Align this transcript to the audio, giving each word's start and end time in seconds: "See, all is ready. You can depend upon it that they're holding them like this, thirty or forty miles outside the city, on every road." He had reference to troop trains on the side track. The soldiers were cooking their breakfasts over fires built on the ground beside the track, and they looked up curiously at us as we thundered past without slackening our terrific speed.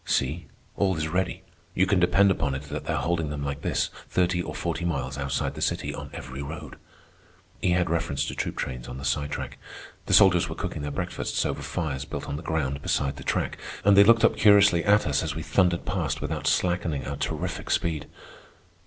"See, 0.03 0.47
all 0.77 0.97
is 0.97 1.07
ready. 1.09 1.43
You 1.75 1.85
can 1.85 1.99
depend 1.99 2.31
upon 2.31 2.55
it 2.55 2.63
that 2.69 2.85
they're 2.85 2.95
holding 2.97 3.29
them 3.29 3.45
like 3.45 3.61
this, 3.61 3.91
thirty 4.09 4.41
or 4.41 4.55
forty 4.55 4.83
miles 4.83 5.15
outside 5.15 5.53
the 5.53 5.61
city, 5.61 5.93
on 5.93 6.09
every 6.11 6.41
road." 6.41 6.77
He 7.61 7.69
had 7.73 7.87
reference 7.87 8.25
to 8.25 8.33
troop 8.33 8.55
trains 8.55 8.87
on 8.87 8.97
the 8.97 9.05
side 9.05 9.29
track. 9.29 9.59
The 10.07 10.15
soldiers 10.15 10.49
were 10.49 10.55
cooking 10.55 10.81
their 10.81 10.89
breakfasts 10.89 11.45
over 11.45 11.61
fires 11.61 12.05
built 12.05 12.27
on 12.27 12.35
the 12.35 12.41
ground 12.41 12.81
beside 12.81 13.17
the 13.17 13.23
track, 13.23 13.59
and 13.85 13.95
they 13.95 14.03
looked 14.03 14.23
up 14.25 14.37
curiously 14.37 14.83
at 14.83 15.05
us 15.05 15.21
as 15.21 15.35
we 15.35 15.43
thundered 15.43 15.85
past 15.85 16.19
without 16.19 16.47
slackening 16.47 17.05
our 17.05 17.17
terrific 17.17 17.69
speed. 17.69 18.07